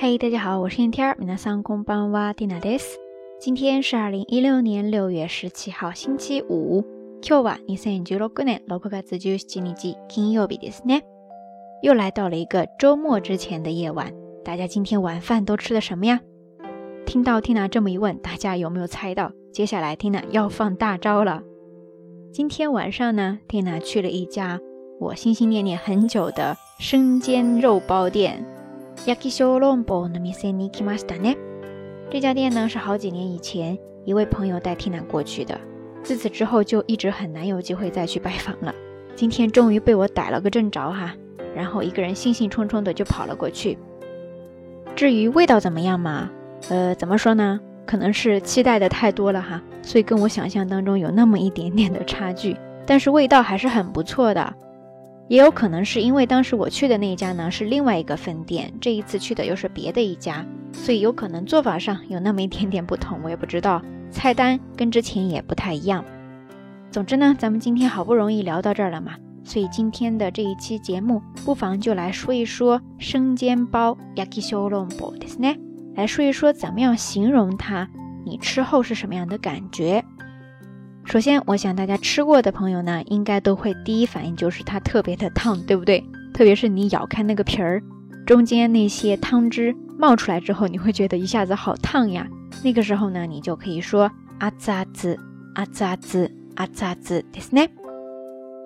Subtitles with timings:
[0.00, 1.16] 嘿，大家好，我是燕天儿。
[1.18, 2.98] 皆さんこんばんは、ディナです。
[3.40, 6.84] 今天是二零一六年六月十七号，星期五。
[7.22, 11.02] 今日は二千十六年六月十七日金曜日ですね。
[11.82, 14.12] 又来到了一个周末之前的夜晚，
[14.44, 16.20] 大家今天晚饭都吃了什么呀？
[17.04, 21.42] 听到 Tina 这么一问，大家有没有猜到接下来 Tina 要放大招了？
[22.32, 24.60] 今天晚上呢，Tina 去了一家
[25.00, 28.44] 我心心念念很久的生煎肉包店。
[29.06, 31.36] 焼き小籠包の店に来ましたね。
[32.10, 35.58] 这家店呢是好几年以前一位朋友带 Tina 过去的，
[36.02, 38.74] 自此之后就一直很难有机会再去拜访了。
[39.14, 41.14] 今天终于被我逮了个正着哈，
[41.54, 43.78] 然后一个人兴兴冲冲的就跑了过去。
[44.94, 46.30] 至于味道怎么样嘛，
[46.68, 47.60] 呃，怎么说呢？
[47.86, 54.54] 可能是期待的太多了哈，所以跟我想象当中有那么一点点的差距，但是味道还是很不错的。
[55.30, 63.82] 也有可能是因为当时我去的那一家呢是另外一个分店，这一次去的又是别的一家，所以有可能做法上有那么一点点不同，我也不知道。
[64.10, 66.04] 菜单跟之前也不太一样。
[66.92, 75.58] 总之呢，咱们今天好不容易聊到这儿了嘛，所以今天的这一期节目，不妨就来说一说生煎包 （yakishorombo） ですね，
[75.96, 77.88] 来说一说怎么样形容它，
[78.24, 80.04] 你吃后是什么样的感觉。
[81.10, 86.02] 首先，我想大家吃过的朋友呢，应该都会第一反应就是它特别的烫，对不对？
[86.34, 87.82] 特别是你咬开那个皮儿，
[88.26, 92.26] 中间那些汤汁冒出来之后，你会觉得一下子好烫呀。
[92.64, 94.10] 那个时候呢，你就可以说
[94.40, 95.18] 阿扎兹
[95.54, 97.68] 阿扎兹阿扎兹ですね。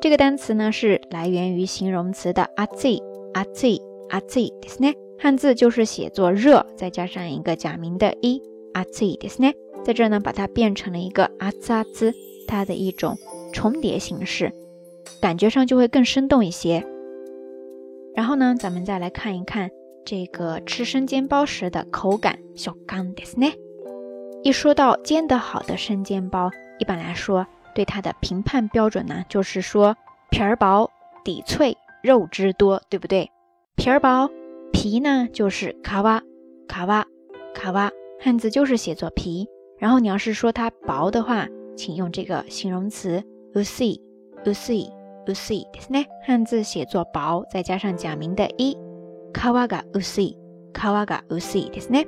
[0.00, 3.02] 这个单词呢是来源于形容词的阿 z
[3.34, 4.94] 阿 z 阿 z ですね。
[5.18, 8.40] 汉字就是写作热，再加上一个假名的一
[8.72, 9.52] 阿 z ですね。
[9.84, 12.12] 在这呢，把它变成了一个阿扎兹，
[12.45, 13.17] 它的一种
[13.53, 14.53] 重叠形式，
[15.21, 16.85] 感觉上就会更生动一些。
[18.15, 19.69] 然后呢，咱们再来看一看
[20.05, 22.39] 这个吃生煎包时的口感。
[22.55, 23.51] 小刚的是呢，
[24.43, 29.97] 一说到煎得好的生煎包，一般来说对它的评判标准呢，就是说
[30.29, 30.89] 皮儿薄、
[31.25, 33.29] 底脆、肉汁多，对不对？
[33.75, 34.29] 皮儿薄，
[34.71, 36.21] 皮呢就是卡哇
[36.67, 37.05] 卡哇
[37.53, 37.91] 卡哇，
[38.21, 39.47] 汉字就是写作皮。
[39.77, 43.22] 然后你要是说它薄的话，请用这个形容词
[43.54, 46.06] usi，usi，usi，ですね。
[46.26, 48.76] 汉字写作薄，再加上假名的一，
[49.32, 50.36] 皮が薄い，
[50.72, 52.06] 皮が薄いですね。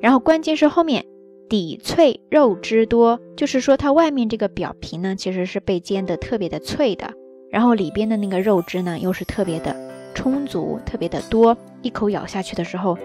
[0.00, 1.04] 然后关键是后面
[1.48, 7.12] 底脆肉汁多，就是说它外面这个表皮呢，其实是被煎的特别的脆的，
[7.50, 9.76] 然后里边的那个肉汁呢，又是特别的
[10.14, 12.98] 充足，特别的多，一口咬下去的时候。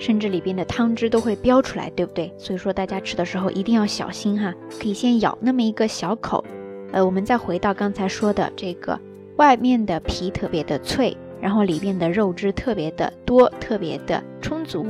[0.00, 2.32] 甚至里边的汤汁都会飙出来，对不对？
[2.36, 6.44] 所以说大家吃的时候一定要小心哈，可以先咬那么一个小口。
[6.92, 8.98] 呃，我们再回到刚才说的这个，
[9.36, 14.86] 外面的皮特别的脆，然后里边的肉汁特别的多，特别的充足。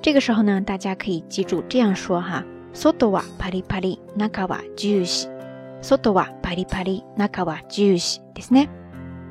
[0.00, 2.44] 这个时候呢，大家可以记住这样说哈：
[2.74, 8.68] soto wa pari pari，naka wa juicy，soto wa pari pari，naka wa juicy，ですね。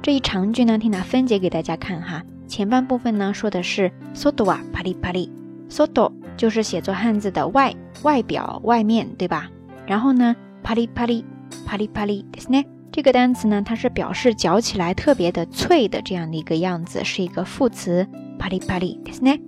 [0.01, 2.23] 这一长句呢，听它分解给大家看哈。
[2.47, 7.73] 前半部分呢，说的是 soto wa pari pari，soto 就是写作汉字的外
[8.03, 9.49] 外表外面，对吧？
[9.87, 11.23] 然后呢，pari pari
[11.67, 12.65] pari pari ですね。
[12.91, 18.05] 这个单词呢，它是表示嚼起来特别的脆的这样的一个样子，是一个副词
[18.37, 19.39] pari pari ですね。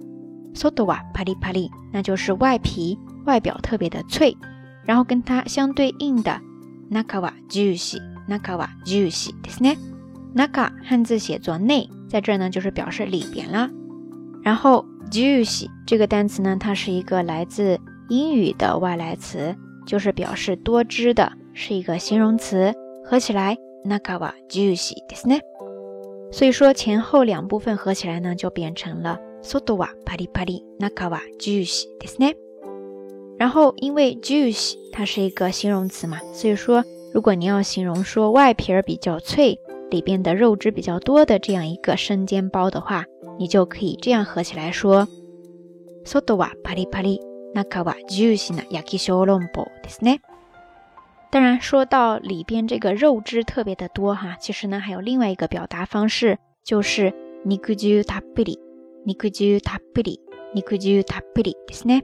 [0.53, 4.37] soto wa pari pari，那就是外皮外表特别的脆。
[4.85, 6.39] 然后跟它相对应的
[6.91, 9.77] naka wa juicy，naka wa juicy ですね。
[10.35, 11.89] naka 汉字写作内。
[12.09, 13.69] 在这儿呢，就是表示里边了。
[14.43, 19.55] 然后 juicy 这个单词呢，它是一个来自英语的外来词，
[19.87, 22.73] 就是表示多汁的，是一个形容词。
[23.05, 25.39] 合起来，nakawa juicy ですね。
[26.31, 32.35] 所以说前后两部分合起来呢，就变成了 soto wa pari pari，nakawa juicy ですね。
[33.37, 36.83] 然后因为 juicy 它是一个形容词嘛，所以说
[37.13, 39.59] 如果你要形容说外皮儿比较脆。
[39.89, 43.05] 里边的肉汁比较多的这样一个生煎包的话，
[43.37, 45.07] 你就可以这样合起来说：
[46.05, 47.19] soto wa pari pari,
[47.53, 50.19] naka wa juicy na yakishorombo ですね。
[51.31, 57.13] 当然，说到里边这个肉汁特别的多哈，其实呢还有另外一个表达方式，就是
[57.45, 58.59] nikuju tappuri,
[59.05, 60.19] nikuju tappuri,
[60.53, 62.01] nikuju tappuri ですね。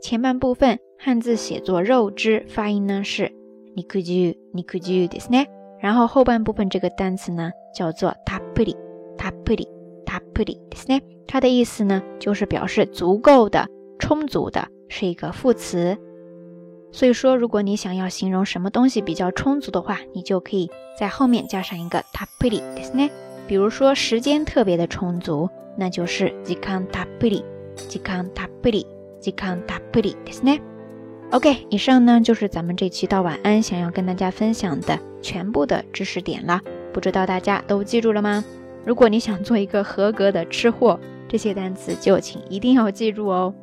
[0.00, 3.30] 前半部分汉字写作肉汁，发音呢是
[3.76, 5.46] nikuju, nikuju ですね。
[5.80, 11.02] 然后后半部分这个单词呢，叫做 tapuri，tapuri，tapuri，ですね。
[11.26, 13.66] 它的意思呢，就是表示足够的、
[13.98, 15.96] 充足的，是一个副词。
[16.92, 23.10] 所以说，如果你想要形容什么东西比较充足的话，你就可以在后面加上一个 tapuri，ですね。
[23.48, 27.44] 比如说时间特别的充足，那就是時間たっぷり。
[27.88, 28.86] 時間たっぷり、
[29.20, 30.60] 時間たっぷりですね。
[31.31, 36.61] OK，以上呢就是咱们这期到晚安想要跟大家分享的全部的知识点了。
[36.93, 38.43] 不知道大家都记住了吗？
[38.85, 40.97] 如果你想做一个合格的吃货，
[41.27, 43.53] 这些单词就请一定要记住哦。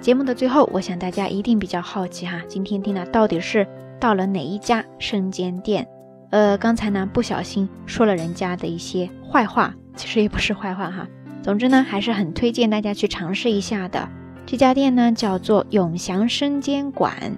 [0.00, 3.66] 节目的最后，我想大家一定比较好奇哈，今天听了到底是
[4.00, 5.86] 到了哪一家生煎店？
[6.30, 11.06] 呃，刚才呢不小心说了人家的一些坏话，其实也不是坏话哈。
[11.42, 14.08] 总之呢，还是很推荐大家去尝试一下的。
[14.46, 17.36] 这家店呢叫做永祥生煎馆，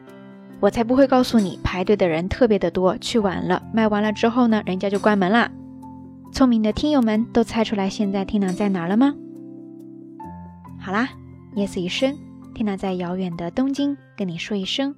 [0.61, 5.51] 我才不会告诉你排队的人特别的多，去晚了卖完了之后呢，人家就关门啦。
[6.31, 9.15] 聪明的听友们都猜出来现在听娜在哪了吗？
[10.79, 11.09] 好啦，
[11.55, 12.15] 夜色已深。
[12.55, 14.95] 缇娜在遥远的东京跟你说一声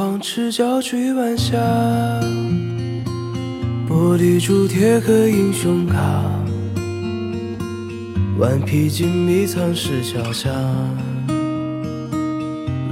[0.00, 1.58] 黄赤脚追晚霞。
[3.86, 6.00] 玻璃珠贴个英雄卡，
[8.38, 10.48] 顽皮筋迷藏石桥下，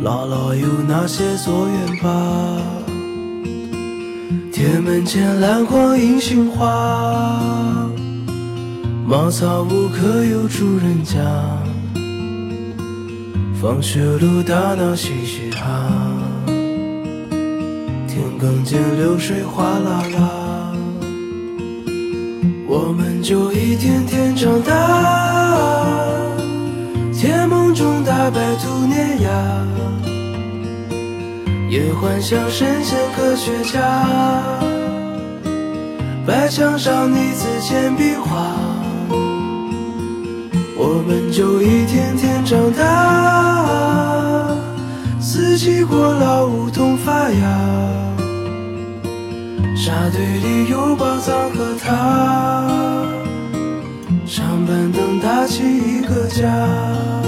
[0.05, 2.61] 姥姥有那些作业吧？
[4.53, 7.89] 铁门前篮筐银杏花，
[9.07, 11.19] 茅草屋可有住人家？
[13.59, 15.98] 放学路打闹嘻嘻哈，
[18.40, 20.73] 埂间流水哗啦啦。
[22.69, 24.73] 我们就一天天长大，
[27.12, 29.29] 甜梦中打败兔年牙，
[31.69, 33.81] 也幻想神仙科学家。
[36.25, 38.55] 白墙上泥字铅笔画，
[40.76, 44.55] 我们就一天天长大，
[45.19, 48.18] 四季过老梧桐发芽。
[49.88, 52.69] 沙堆里有宝藏和他，
[54.26, 57.28] 上板凳搭起一个家。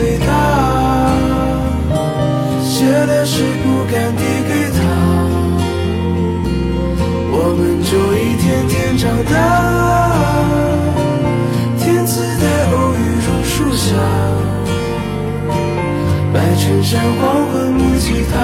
[0.00, 0.28] 己多伟大，
[2.64, 4.78] 写的诗不敢递给他，
[7.32, 9.32] 我们就一天天长大。
[11.78, 13.88] 天赐的偶遇榕树下，
[16.32, 18.34] 白衬衫黄昏木吉他，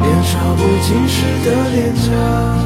[0.00, 2.63] 年少不经事的脸颊。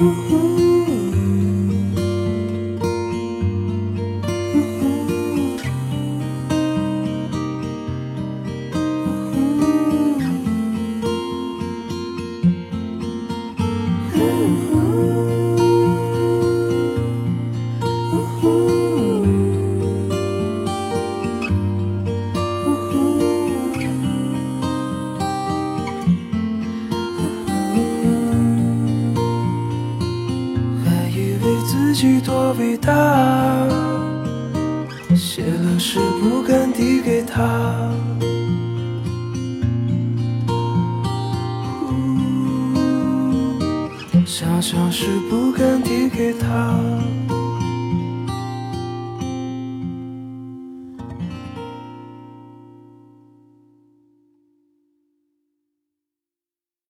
[0.00, 0.39] 多
[32.60, 32.92] 回答，
[35.16, 37.90] 写了诗不敢递给他。
[44.26, 46.78] 想想是不敢递给他。